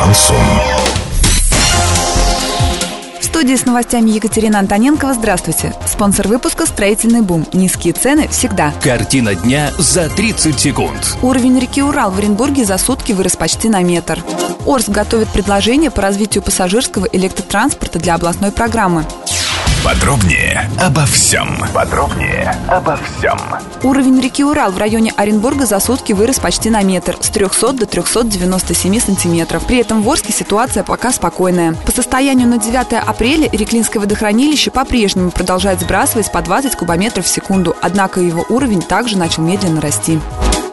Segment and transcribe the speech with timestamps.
[0.00, 0.36] Шансон.
[3.20, 5.12] В студии с новостями Екатерина Антоненкова.
[5.12, 5.74] Здравствуйте.
[5.86, 7.46] Спонсор выпуска «Строительный бум».
[7.52, 8.72] Низкие цены всегда.
[8.82, 11.18] Картина дня за 30 секунд.
[11.20, 14.24] Уровень реки Урал в Оренбурге за сутки вырос почти на метр.
[14.66, 19.04] Орск готовит предложение по развитию пассажирского электротранспорта для областной программы.
[19.82, 21.56] Подробнее обо всем.
[21.72, 23.38] Подробнее обо всем.
[23.82, 27.86] Уровень реки Урал в районе Оренбурга за сутки вырос почти на метр, с 300 до
[27.86, 29.64] 397 сантиметров.
[29.66, 31.74] При этом в Орске ситуация пока спокойная.
[31.86, 37.74] По состоянию на 9 апреля Реклинское водохранилище по-прежнему продолжает сбрасывать по 20 кубометров в секунду,
[37.80, 40.20] однако его уровень также начал медленно расти.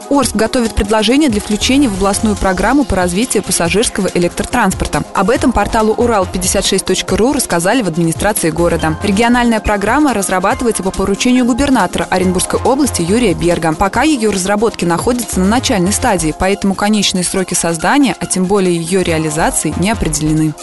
[0.10, 5.04] Орск готовит предложение для включения в областную программу по развитию пассажирского электротранспорта.
[5.14, 8.98] Об этом порталу Урал56.ру рассказали в администрации города.
[9.04, 13.74] Региональная программа разрабатывается по поручению губернатора Оренбургской области Юрия Берга.
[13.74, 19.04] Пока ее разработки находятся на начальной стадии, поэтому конечные сроки создания, а тем более ее
[19.04, 20.54] реализации, не определены.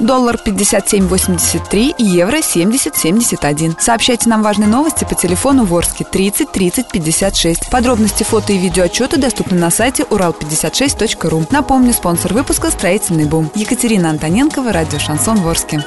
[0.00, 3.76] Доллар 57.83 и евро 70.71.
[3.80, 7.70] Сообщайте нам важные новости по телефону Ворске 30 30 56.
[7.70, 11.46] Подробности фото и видеоотчеты доступны на сайте урал56.ру.
[11.50, 13.50] Напомню, спонсор выпуска «Строительный бум».
[13.54, 15.84] Екатерина Антоненкова, радио «Шансон Ворске».